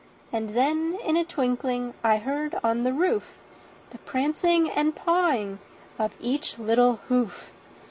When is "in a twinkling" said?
1.05-1.93